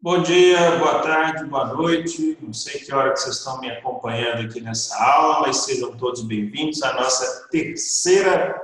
[0.00, 2.38] Bom dia, boa tarde, boa noite.
[2.40, 6.22] Não sei que hora que vocês estão me acompanhando aqui nessa aula, mas sejam todos
[6.22, 8.62] bem-vindos à nossa terceira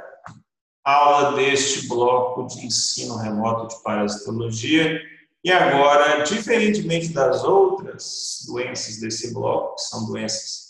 [0.84, 5.00] aula deste bloco de ensino remoto de parasitologia.
[5.42, 10.68] E agora, diferentemente das outras doenças desse bloco, que são doenças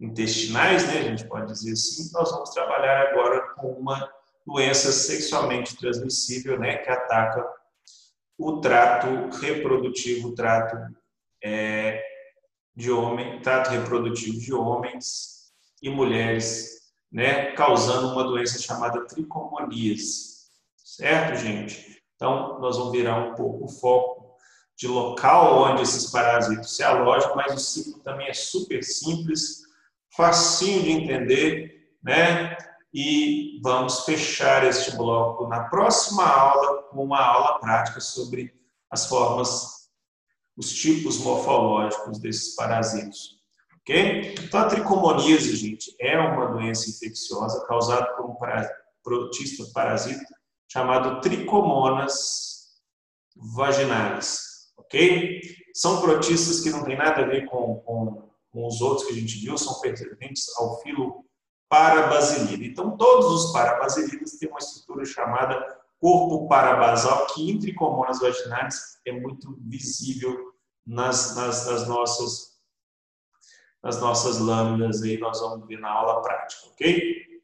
[0.00, 4.10] intestinais, né, a gente pode dizer assim, nós vamos trabalhar agora com uma
[4.44, 7.59] doença sexualmente transmissível, né, que ataca
[8.40, 10.76] o trato reprodutivo, o trato
[11.44, 12.02] é,
[12.74, 15.52] de homem, trato reprodutivo de homens
[15.82, 16.80] e mulheres,
[17.12, 20.30] né, causando uma doença chamada tricomoníase.
[20.76, 22.02] Certo, gente?
[22.14, 24.36] Então, nós vamos virar um pouco o foco
[24.76, 29.60] de local onde esses parasitos se alojam, mas o ciclo também é super simples,
[30.16, 32.56] facinho de entender, né?
[32.92, 38.52] E vamos fechar este bloco na próxima aula com uma aula prática sobre
[38.90, 39.88] as formas,
[40.56, 43.40] os tipos morfológicos desses parasitos.
[43.80, 44.34] Ok?
[44.40, 48.36] Então, a tricomoníase, gente, é uma doença infecciosa causada por um
[49.02, 50.24] protista parasita
[50.70, 52.80] chamado Tricomonas
[53.54, 54.72] vaginalis.
[54.76, 55.40] Ok?
[55.74, 59.16] São protistas que não tem nada a ver com, com, com os outros que a
[59.16, 61.24] gente viu, são pertencentes ao filo
[61.70, 62.64] parabasilida.
[62.64, 69.12] Então, todos os parabasilidas têm uma estrutura chamada corpo parabasal, que entre comonas vaginais é
[69.12, 70.52] muito visível
[70.84, 72.58] nas, nas, nas, nossas,
[73.82, 77.40] nas nossas lâminas, aí nós vamos ver na aula prática, ok?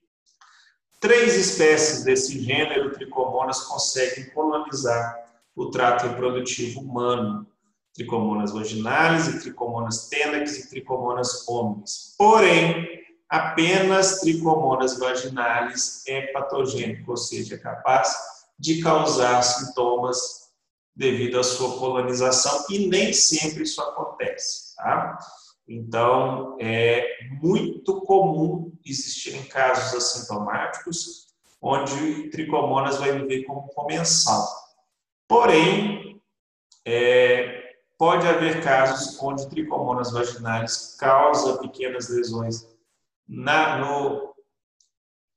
[0.98, 7.46] Três espécies desse gênero tricomonas conseguem colonizar o trato reprodutivo humano,
[7.94, 12.14] tricomonas vaginalis tricomonas tenax e tricomonas homens.
[12.18, 18.14] Porém, apenas tricomonas vaginalis é patogênico, ou seja, é capaz
[18.58, 20.46] de causar sintomas
[20.94, 25.18] devido à sua colonização e nem sempre isso acontece, tá?
[25.68, 27.06] Então, é
[27.42, 31.26] muito comum existirem casos assintomáticos
[31.60, 34.48] onde tricomonas vai viver como comensal.
[35.26, 36.22] Porém,
[36.84, 42.75] é, pode haver casos onde tricomonas vaginais causa pequenas lesões
[43.28, 44.34] na, no,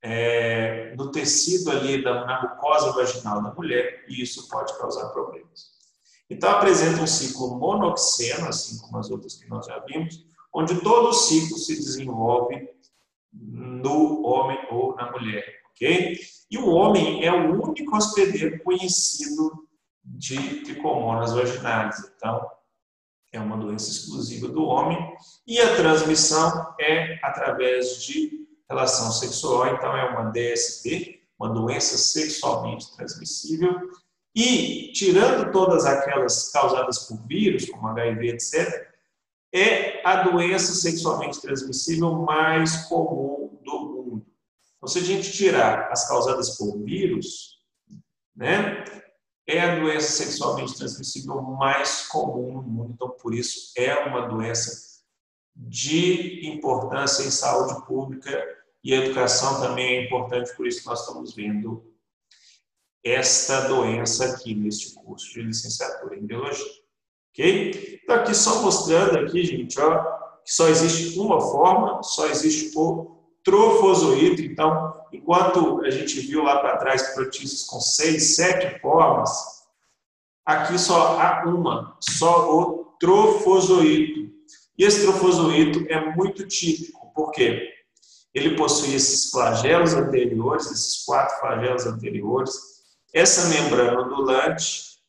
[0.02, 5.78] é, no tecido ali, da, na mucosa vaginal da mulher, e isso pode causar problemas.
[6.30, 10.24] Então, apresenta um ciclo monoxeno, assim como as outras que nós já vimos,
[10.54, 12.70] onde todo o ciclo se desenvolve
[13.34, 16.18] no homem ou na mulher, ok?
[16.52, 19.68] E o homem é o único hospedeiro conhecido
[20.04, 21.98] de tricomonas vaginais.
[22.16, 22.50] Então,
[23.32, 24.98] é uma doença exclusiva do homem
[25.46, 32.96] e a transmissão é através de relação sexual, então é uma DST, uma doença sexualmente
[32.96, 33.90] transmissível.
[34.36, 38.90] E, tirando todas aquelas causadas por vírus, como HIV, etc.,
[39.54, 44.26] é a doença sexualmente transmissível mais comum do mundo.
[44.78, 47.60] Então, se a gente tirar as causadas por vírus,
[48.36, 48.84] né,
[49.50, 55.02] é a doença sexualmente transmissível mais comum no mundo, então por isso é uma doença
[55.56, 58.32] de importância em saúde pública
[58.84, 61.84] e educação também é importante, por isso nós estamos vendo
[63.04, 66.80] esta doença aqui neste curso de licenciatura em biologia.
[67.32, 68.00] Ok?
[68.04, 70.04] Então aqui só mostrando aqui, gente, ó,
[70.44, 74.42] que só existe uma forma, só existe o trofozoito.
[74.42, 79.32] Então, enquanto a gente viu lá para trás protistas com seis, sete formas,
[80.46, 84.30] aqui só há uma, só o trofozoito.
[84.78, 87.70] E esse trofozoito é muito típico, porque
[88.34, 92.54] ele possui esses flagelos anteriores, esses quatro flagelos anteriores,
[93.14, 95.00] essa membrana ondulante,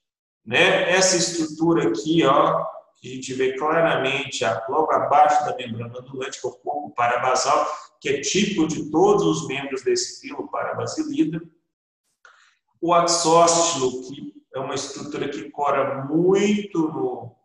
[0.45, 0.91] né?
[0.91, 2.65] essa estrutura aqui, ó,
[2.97, 7.67] que a gente vê claramente logo abaixo da membrana ondulante, que é o corpo parabasal,
[8.01, 11.41] que é típico de todos os membros desse filo Parabasilida.
[12.81, 17.37] O axóstilo, que é uma estrutura que cora muito no,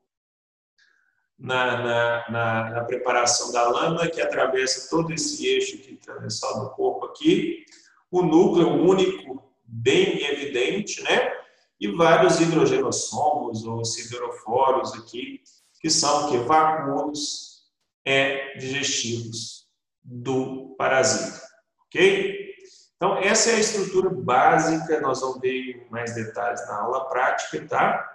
[1.37, 6.69] na, na, na, na, preparação da lâmina, que atravessa todo esse eixo aqui, transversal do
[6.71, 7.65] corpo aqui.
[8.09, 11.33] O núcleo único, bem evidente, né?
[11.77, 15.41] E vários hidrogenossomos ou sideroforos aqui,
[15.81, 17.65] que são que vacúolos
[18.05, 19.64] é, digestivos
[20.05, 21.41] do parasita.
[21.87, 22.45] Ok?
[22.95, 28.11] Então, essa é a estrutura básica, nós vamos ver mais detalhes na aula prática, tá?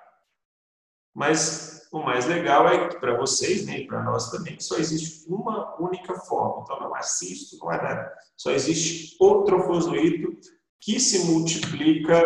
[1.15, 5.29] Mas o mais legal é que para vocês, né, e para nós também, só existe
[5.29, 6.63] uma única forma.
[6.63, 8.13] Então, não é cisto, não é nada.
[8.37, 10.39] Só existe o trofozoito
[10.81, 12.25] que se multiplica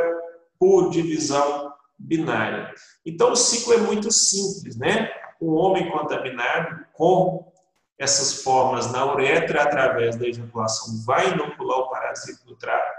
[0.59, 2.73] por divisão binária.
[3.05, 5.11] Então, o ciclo é muito simples, né?
[5.41, 7.53] O homem contaminado com
[7.99, 12.93] essas formas na uretra, através da ejaculação, vai inocular o parasito no trato,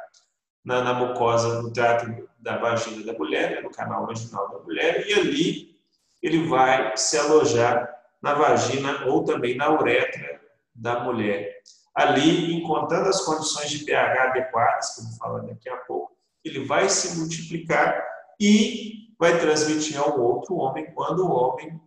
[0.64, 3.62] na, na mucosa, no trato da vagina da mulher, né?
[3.62, 5.76] no canal vaginal da mulher, e ali
[6.22, 10.42] ele vai se alojar na vagina ou também na uretra
[10.74, 11.62] da mulher.
[11.94, 17.18] Ali, encontrando as condições de pH adequadas, como falar daqui a pouco, ele vai se
[17.18, 18.06] multiplicar
[18.40, 21.80] e vai transmitir ao outro homem quando o homem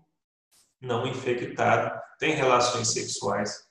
[0.81, 3.67] não infectado tem relações sexuais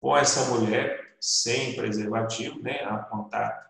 [0.00, 3.68] com essa mulher sem preservativo, né, a contato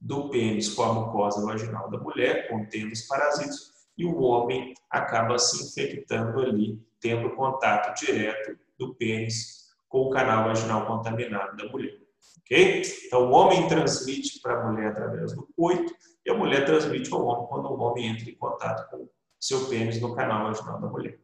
[0.00, 5.38] do pênis com a mucosa vaginal da mulher, contendo os parasitos, e o homem acaba
[5.38, 11.96] se infectando ali, tendo contato direto do pênis com o canal vaginal contaminado da mulher.
[12.40, 12.82] Ok?
[13.06, 15.92] Então, o homem transmite para a mulher através do coito
[16.24, 19.08] e a mulher transmite ao homem quando o homem entra em contato com
[19.40, 21.18] seu pênis no canal vaginal da mulher.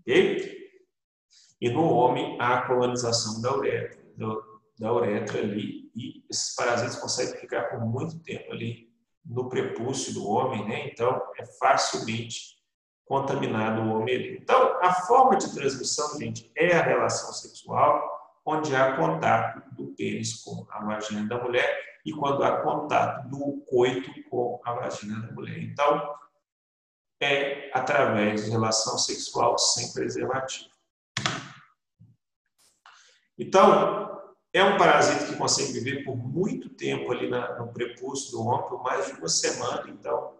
[0.00, 0.65] Ok?
[1.60, 4.42] E no homem, há a colonização da uretra, do,
[4.78, 8.86] da uretra ali, e esses parasitas conseguem ficar por muito tempo ali
[9.24, 10.88] no prepúcio do homem, né?
[10.88, 12.56] Então, é facilmente
[13.06, 14.38] contaminado o homem ali.
[14.38, 18.02] Então, a forma de transmissão, gente, é a relação sexual,
[18.44, 23.64] onde há contato do pênis com a vagina da mulher e quando há contato do
[23.68, 25.58] coito com a vagina da mulher.
[25.58, 26.14] Então,
[27.20, 30.75] é através de relação sexual sem preservativo.
[33.38, 34.06] Então,
[34.52, 38.68] é um parasita que consegue viver por muito tempo ali na, no prepúcio do homem,
[38.68, 39.84] por mais de uma semana.
[39.90, 40.34] Então,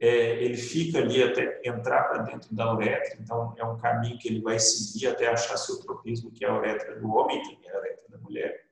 [0.00, 3.18] é, ele fica ali até entrar para dentro da uretra.
[3.20, 6.56] Então, é um caminho que ele vai seguir até achar seu tropismo, que é a
[6.56, 8.64] uretra do homem, que é a uretra da mulher.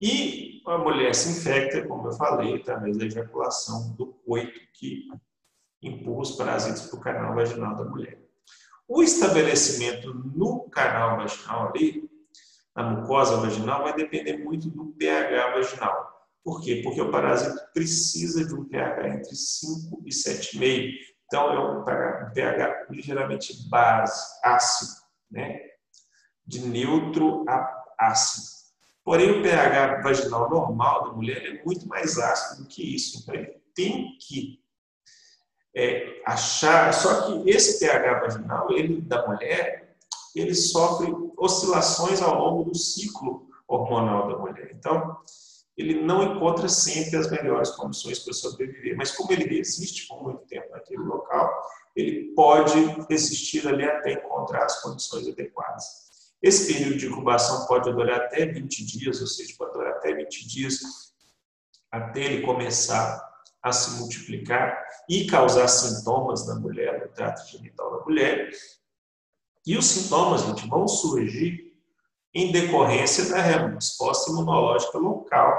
[0.00, 5.08] E a mulher se infecta, como eu falei, através da ejaculação do coito, que
[5.82, 8.20] empurra os parasitas para o canal vaginal da mulher.
[8.86, 12.08] O estabelecimento no canal vaginal ali
[12.74, 16.14] na mucosa vaginal vai depender muito do pH vaginal.
[16.42, 16.80] Por quê?
[16.82, 20.92] Porque o parasito precisa de um pH entre 5 e 7,5.
[21.26, 24.92] Então, é um pH, um pH ligeiramente base, ácido,
[25.30, 25.60] né?
[26.46, 28.54] de neutro a ácido.
[29.02, 33.20] Porém, o pH vaginal normal da mulher é muito mais ácido do que isso.
[33.22, 34.60] Então, ele tem que
[35.74, 36.92] é, achar.
[36.92, 39.96] Só que esse pH vaginal ele, da mulher
[40.34, 41.12] ele sofre
[41.44, 44.72] oscilações ao longo do ciclo hormonal da mulher.
[44.74, 45.16] Então,
[45.76, 50.46] ele não encontra sempre as melhores condições para sobreviver, mas como ele resiste por muito
[50.46, 51.50] tempo naquele local,
[51.96, 55.84] ele pode resistir ali até encontrar as condições adequadas.
[56.40, 60.46] Esse período de incubação pode durar até 20 dias, ou seja, pode durar até 20
[60.46, 60.80] dias
[61.90, 63.22] até ele começar
[63.62, 68.50] a se multiplicar e causar sintomas na mulher, no trato genital da mulher,
[69.66, 71.72] e os sintomas, gente, vão surgir
[72.34, 75.56] em decorrência da resposta imunológica local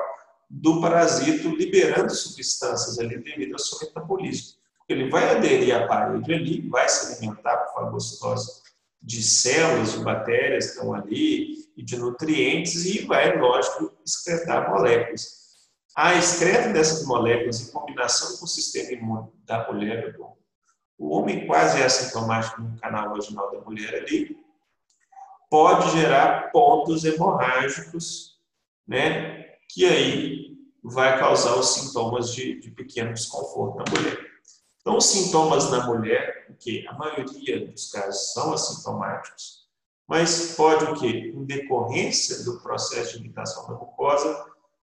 [0.49, 4.57] do parasito liberando substâncias ali devido ao seu metabolismo.
[4.87, 8.61] Ele vai aderir à parede ali, vai se alimentar por fagocitose
[9.01, 15.45] de células, de bactérias que estão ali e de nutrientes e vai, lógico, excretar moléculas.
[15.95, 20.27] A excreta dessas moléculas em combinação com o sistema imune da mulher, do
[20.97, 24.37] o homem quase é assintomático no canal vaginal da mulher ali,
[25.49, 28.39] pode gerar pontos hemorrágicos,
[28.87, 29.43] né?
[29.69, 34.19] Que aí vai causar os sintomas de, de pequeno desconforto na mulher.
[34.79, 39.65] Então, os sintomas na mulher, o que a maioria dos casos são assintomáticos,
[40.07, 41.07] mas pode o que?
[41.07, 44.45] Em decorrência do processo de irritação da mucosa,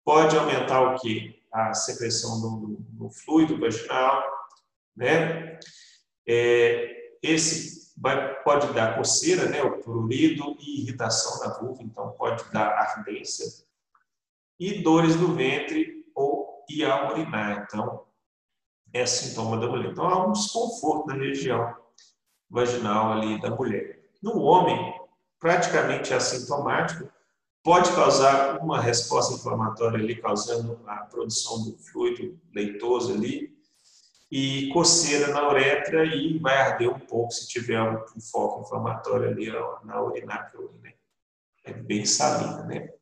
[0.04, 1.42] pode aumentar o que?
[1.52, 4.22] A secreção do, do fluido vaginal,
[4.96, 5.58] né?
[6.32, 12.44] É, esse vai, pode dar coceira, né, o prurido e irritação da vulva, então pode
[12.52, 13.66] dar ardência
[14.60, 17.66] e dores do ventre ou e ao urinar.
[17.66, 18.04] Então,
[18.92, 19.90] é sintoma da mulher.
[19.90, 21.74] Então, há um desconforto na região
[22.48, 24.00] vaginal ali da mulher.
[24.22, 24.94] No homem,
[25.40, 27.10] praticamente assintomático,
[27.62, 33.49] pode causar uma resposta inflamatória ali, causando a produção do fluido leitoso ali,
[34.30, 39.28] e coceira na uretra e vai arder um pouco se tiver um, um foco inflamatório
[39.28, 39.50] ali
[39.84, 40.52] na urinária.
[40.80, 40.94] Né?
[41.64, 42.92] É bem salina, né?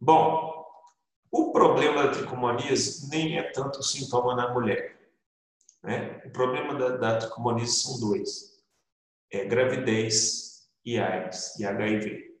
[0.00, 0.66] Bom,
[1.30, 5.00] o problema da tricomoníase nem é tanto o sintoma na mulher.
[5.80, 6.20] Né?
[6.24, 8.60] O problema da, da são dois.
[9.30, 12.36] É gravidez e AIDS e HIV.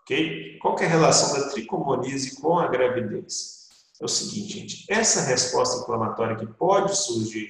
[0.00, 0.58] Ok?
[0.58, 3.59] Qual é a relação da tricomoníase com a gravidez?
[4.00, 7.48] É o seguinte, gente, essa resposta inflamatória que pode surgir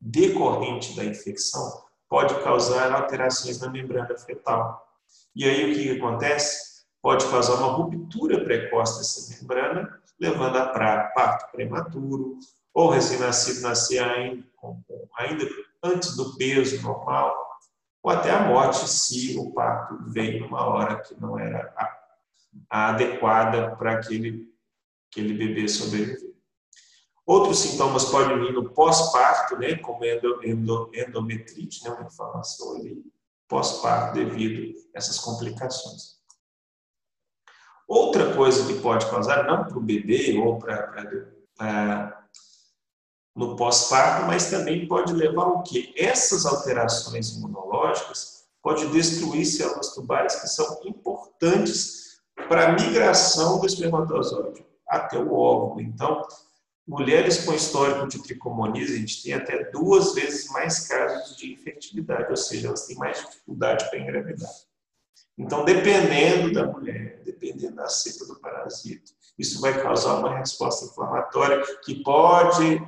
[0.00, 4.86] decorrente da infecção pode causar alterações na membrana fetal.
[5.34, 6.84] E aí o que acontece?
[7.02, 10.66] Pode causar uma ruptura precoce dessa membrana, levando a
[11.14, 12.38] parto prematuro,
[12.74, 14.44] ou recém-nascido nascer ainda,
[15.18, 15.48] ainda
[15.82, 17.34] antes do peso normal,
[18.02, 21.72] ou até a morte se o parto veio numa hora que não era
[22.68, 24.49] adequada para aquele,
[25.10, 26.30] aquele bebê sobreviver.
[27.26, 33.04] Outros sintomas podem vir no pós-parto, né, como endo, endo, endometrite, né, uma inflamação ali
[33.48, 36.20] pós-parto devido a essas complicações.
[37.86, 42.16] Outra coisa que pode causar, não para o bebê ou para
[43.34, 45.92] no pós-parto, mas também pode levar o quê?
[45.96, 54.69] Essas alterações imunológicas pode destruir células tubárias que são importantes para a migração do espermatozoide
[54.90, 55.80] até o óvulo.
[55.80, 56.26] Então,
[56.86, 62.28] mulheres com histórico de tricomonia, a gente tem até duas vezes mais casos de infertilidade,
[62.28, 64.50] ou seja, elas têm mais dificuldade para engravidar.
[65.38, 71.62] Então, dependendo da mulher, dependendo da cepa do parasito, isso vai causar uma resposta inflamatória
[71.82, 72.82] que pode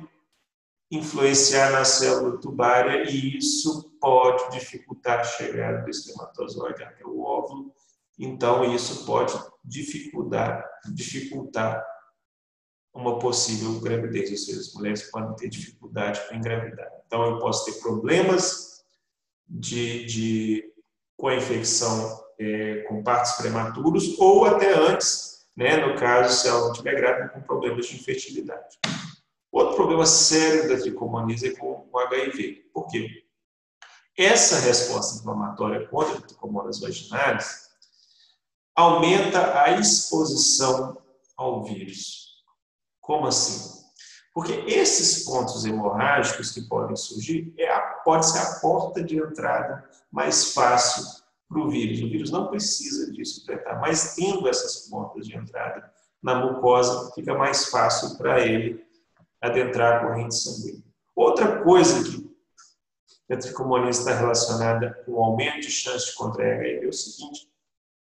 [0.91, 7.73] influenciar na célula tubária e isso pode dificultar a chegada do espermatozoide até o óvulo.
[8.19, 9.33] Então, isso pode
[9.63, 11.83] dificultar, dificultar
[12.93, 16.91] uma possível gravidez, ou seja, as mulheres podem ter dificuldade para engravidar.
[17.07, 18.83] Então, eu posso ter problemas
[19.47, 20.73] de, de
[21.17, 26.61] com a infecção é, com partos prematuros ou até antes, né, no caso, se ela
[26.61, 28.77] não estiver grávida, com problemas de infertilidade.
[29.51, 32.65] Outro problema sério da tricomoníase é com o HIV.
[32.73, 33.23] Por quê?
[34.17, 37.69] Essa resposta inflamatória contra tricomonas vaginalis
[38.75, 40.97] aumenta a exposição
[41.37, 42.22] ao vírus.
[43.03, 43.83] Como assim?
[44.33, 49.87] Porque esses pontos hemorrágicos que podem surgir é a, pode ser a porta de entrada
[50.11, 51.03] mais fácil
[51.47, 52.01] para o vírus.
[52.01, 55.93] O vírus não precisa disso para entrar, mas tendo essas portas de entrada
[56.23, 58.83] na mucosa, fica mais fácil para ele
[59.41, 60.83] adentrar a corrente sanguínea.
[61.13, 62.01] Outra coisa
[63.27, 66.93] que a tricomonia está relacionada com o aumento de chance de contrair HIV é o
[66.93, 67.49] seguinte: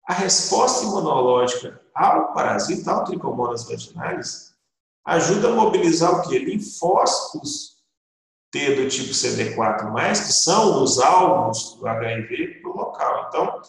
[0.07, 4.52] a resposta imunológica ao parasita, ao tricomonas vaginalis,
[5.05, 6.39] ajuda a mobilizar o que?
[6.39, 7.73] Linfócitos
[8.53, 13.27] T do tipo CD4+, que são os alvos do HIV para o local.
[13.29, 13.63] Então,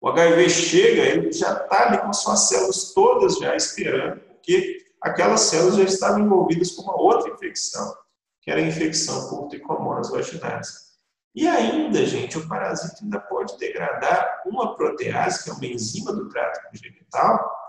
[0.00, 5.40] o HIV chega, ele já está ali com suas células todas já esperando, porque aquelas
[5.40, 7.94] células já estavam envolvidas com uma outra infecção,
[8.42, 10.90] que era a infecção por tricomonas vaginais.
[11.34, 16.28] E ainda, gente, o parasita ainda pode degradar uma protease, que é uma enzima do
[16.28, 17.59] trato congenital,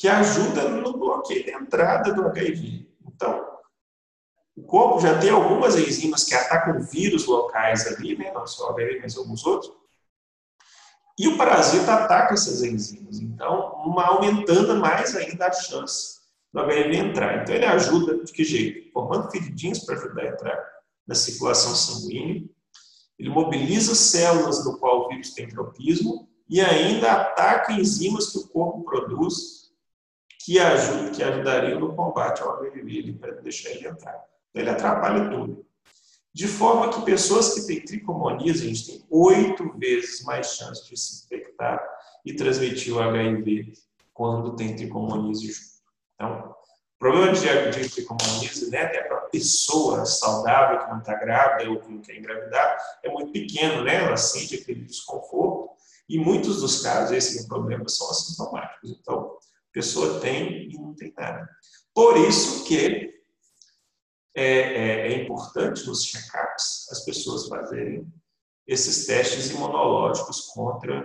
[0.00, 2.88] que ajuda no bloqueio da entrada do HIV.
[3.06, 3.46] Então,
[4.56, 8.32] o corpo já tem algumas enzimas que atacam vírus locais ali, né?
[8.32, 9.70] não só o HIV, mas alguns outros.
[11.18, 16.96] E o parasita ataca essas enzimas, então, uma, aumentando mais ainda a chance do HIV
[16.96, 17.42] entrar.
[17.42, 18.90] Então, ele ajuda de que jeito?
[18.94, 20.68] Formando feridinhas para ajudar a entrar
[21.06, 22.42] na circulação sanguínea.
[23.18, 28.48] Ele mobiliza células no qual o vírus tem tropismo e ainda ataca enzimas que o
[28.48, 29.60] corpo produz
[30.44, 34.14] que, ajuda, que ajudariam no combate ao HIV para deixar ele entrar.
[34.50, 35.66] Então, ele atrapalha tudo.
[36.32, 40.96] De forma que pessoas que têm tricomonias, a gente tem oito vezes mais chance de
[40.96, 41.84] se infectar
[42.24, 43.72] e transmitir o HIV
[44.14, 45.58] quando tem tricomonias junto.
[46.14, 51.14] Então, o problema de diagnóstico como né, até para a pessoa saudável que não está
[51.14, 54.04] grávida ou que não quer engravidar, é muito pequeno, né?
[54.04, 55.70] Ela sente aquele desconforto.
[56.08, 58.90] E muitos dos casos, esses problemas são assintomáticos.
[58.90, 59.38] Então,
[59.72, 61.48] pessoa tem e não tem nada.
[61.94, 63.10] Por isso que
[64.34, 68.06] é, é, é importante nos check-ups as pessoas fazerem
[68.66, 71.04] esses testes imunológicos contra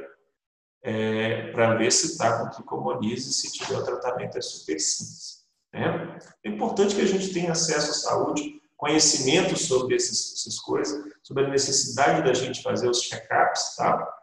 [0.84, 5.43] é, para ver se está com tricomoniase e se tiver o tratamento é super simples.
[5.74, 6.19] Né?
[6.43, 11.50] É importante que a gente tenha acesso à saúde, conhecimento sobre essas coisas, sobre a
[11.50, 14.15] necessidade da gente fazer os check-ups, tá?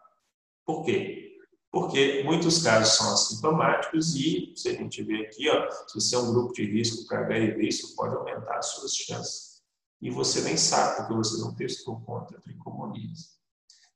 [0.64, 1.31] Por quê?
[1.72, 6.18] Porque muitos casos são assintomáticos e, se a gente vê aqui, ó, se você é
[6.18, 9.62] um grupo de risco para HIV, isso pode aumentar as suas chances.
[9.98, 13.30] E você nem sabe, porque você não testou contra a tricomoniase.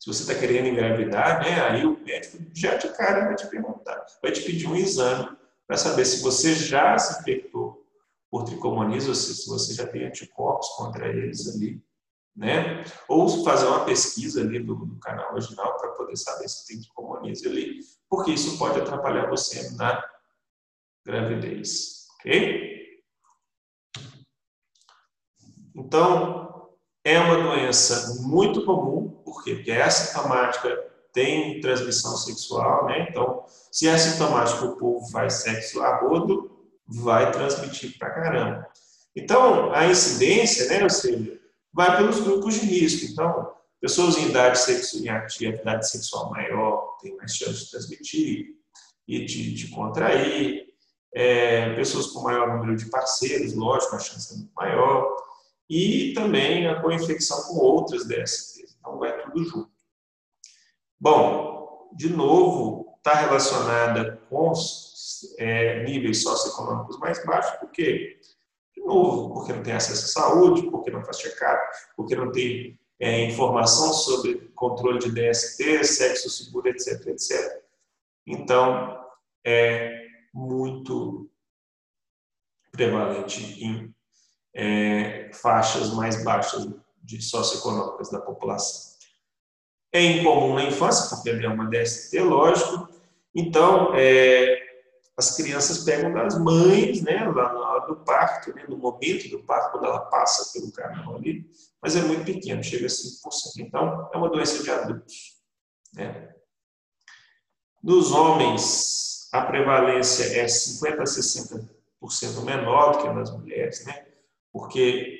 [0.00, 4.06] Se você está querendo engravidar, né, aí o médico já de cara vai te perguntar,
[4.23, 7.85] vai te pedir um exame para saber se você já se infectou
[8.30, 11.83] por tricomoníase, ou se você já tem anticorpos contra eles ali,
[12.37, 12.85] né?
[13.09, 17.47] Ou fazer uma pesquisa ali do, do canal original para poder saber se tem tricomoníase
[17.49, 20.05] ali, porque isso pode atrapalhar você na
[21.05, 22.07] gravidez.
[22.21, 22.76] Ok?
[25.75, 26.71] Então,
[27.05, 29.55] é uma doença muito comum, por quê?
[29.55, 30.69] Porque é assintomática,
[31.12, 33.07] tem transmissão sexual, né?
[33.09, 36.50] Então, se é assintomático o povo faz sexo a rodo,
[36.87, 38.69] vai transmitir pra caramba.
[39.14, 41.36] Então, a incidência, né, ou seja,
[41.76, 43.12] vai pelos grupos de risco.
[43.12, 48.47] Então, pessoas em idade sexual, em sexual maior têm mais chance de transmitir
[49.06, 50.64] e de, de contrair.
[51.14, 55.16] É, pessoas com maior número de parceiros, lógico, a chance é muito maior.
[55.68, 58.76] E também a co-infecção com outras DSTs.
[58.80, 59.71] Então, vai tudo junto.
[60.99, 64.52] Bom, de novo, está relacionada com
[65.38, 68.18] é, níveis socioeconômicos mais baixos, porque
[68.87, 71.61] novo, porque não tem acesso à saúde, porque não faz check-up,
[71.97, 77.62] porque não tem é, informação sobre controle de DST, sexo seguro, etc, etc.
[78.26, 79.05] Então,
[79.45, 81.31] é muito
[82.73, 83.95] prevalente em
[84.55, 86.69] é, faixas mais baixas
[87.02, 88.97] de socioeconômicas da população.
[89.93, 92.88] É incomum na infância, porque é uma DST, lógico.
[93.35, 94.65] Então, é,
[95.16, 99.42] as crianças pegam das mães, né, lá na hora do parto, né, no momento do
[99.44, 103.61] parto, quando ela passa pelo canal ali, mas é muito pequeno, chega a 5%.
[103.61, 105.37] Então, é uma doença de adultos.
[105.94, 106.35] Né.
[107.82, 114.06] Nos homens, a prevalência é 50% a 60% menor do que nas mulheres, né,
[114.52, 115.18] porque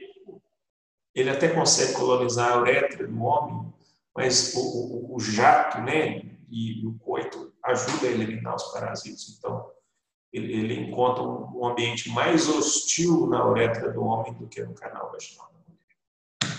[1.15, 3.73] ele até consegue colonizar a uretra do homem,
[4.15, 9.37] mas o, o, o jato né, e o coito ajuda a eliminar os parasitas.
[9.39, 9.75] Então,
[10.33, 14.75] ele, ele encontra um, um, ambiente mais hostil na uretra do homem do que no
[14.75, 16.57] canal vaginal da mulher.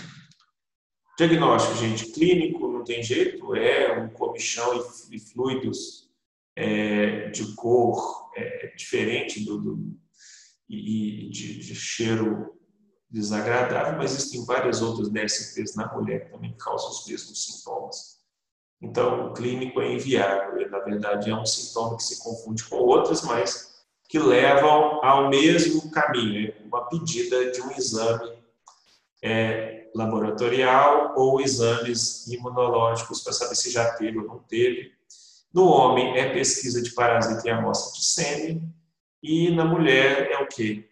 [1.16, 6.08] Diagnóstico, gente, clínico, não tem jeito, é um comichão e, fluidos
[6.56, 9.98] é, de cor é, diferente do, do
[10.68, 12.54] e de, de, cheiro
[13.10, 18.18] desagradável, mas existem várias outras DSTs na mulher que também causam os mesmos sintomas.
[18.82, 23.84] Então, o clínico é inviável, verdade é um sintoma que se confunde com outros, mas
[24.08, 28.38] que levam ao mesmo caminho, uma pedida de um exame
[29.22, 34.92] é, laboratorial ou exames imunológicos para saber se já teve ou não teve.
[35.52, 38.74] No homem é pesquisa de parasita em amostra de sêmen
[39.22, 40.88] e na mulher é o quê?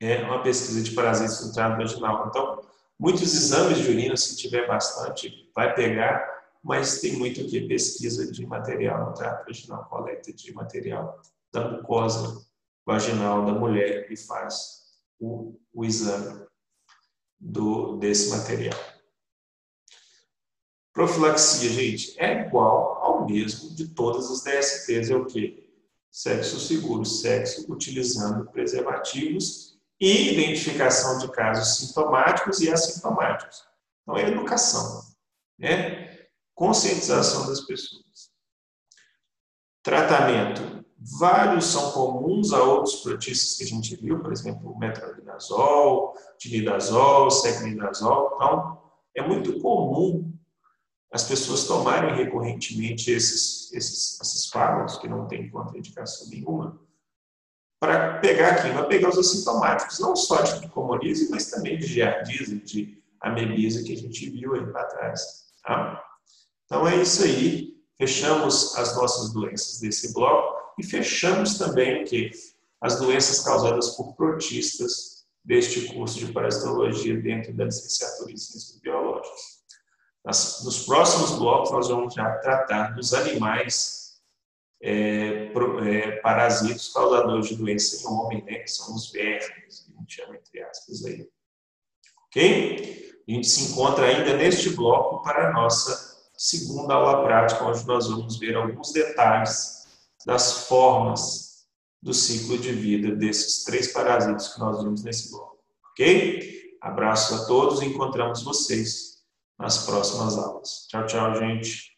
[0.00, 2.26] É uma pesquisa de parasitas no trato vaginal.
[2.28, 2.60] Então,
[2.98, 6.33] muitos exames de urina, se tiver bastante, vai pegar,
[6.64, 7.68] mas tem muito o que?
[7.68, 11.20] Pesquisa de material no trato vaginal, coleta de material
[11.52, 12.42] da mucosa
[12.86, 14.82] vaginal da mulher e faz
[15.20, 16.42] o, o exame
[17.38, 18.78] do, desse material.
[20.90, 25.70] Profilaxia, gente, é igual ao mesmo de todas as DSTs, é o quê?
[26.10, 33.64] Sexo seguro, sexo utilizando preservativos e identificação de casos sintomáticos e assintomáticos.
[34.02, 35.02] Então, é educação,
[35.58, 36.13] né?
[36.54, 38.30] Conscientização das pessoas.
[39.82, 40.84] Tratamento
[41.18, 48.32] Vários são comuns a outros protistas que a gente viu, por exemplo, metronidazol, tilidazol, secnidazol.
[48.34, 48.82] Então,
[49.14, 50.32] é muito comum
[51.12, 56.80] as pessoas tomarem recorrentemente esses, esses, esses fármacos que não têm contraindicação nenhuma,
[57.78, 62.60] para pegar aqui, vai pegar os assintomáticos, não só de tricomoniase, mas também de giardise,
[62.60, 65.20] de amebisa que a gente viu aí para trás.
[65.62, 66.02] Tá?
[66.64, 67.74] Então é isso aí.
[67.96, 72.30] Fechamos as nossas doenças desse bloco e fechamos também o que?
[72.80, 79.62] As doenças causadas por protistas deste curso de parasitologia dentro da licenciatura em Ciências Biológicas.
[80.64, 84.04] nos próximos blocos, nós vamos já tratar dos animais
[84.82, 90.14] é, é, parasitos causadores de doença em homem, né, que são os vermes, a gente
[90.14, 91.28] chama entre aspas aí.
[92.26, 93.14] Ok?
[93.26, 96.13] A gente se encontra ainda neste bloco para a nossa
[96.44, 99.86] segunda aula prática, onde nós vamos ver alguns detalhes
[100.26, 101.64] das formas
[102.02, 105.58] do ciclo de vida desses três parasitas que nós vimos nesse bloco.
[105.90, 106.76] Ok?
[106.82, 109.22] Abraço a todos e encontramos vocês
[109.58, 110.86] nas próximas aulas.
[110.90, 111.93] Tchau, tchau, gente.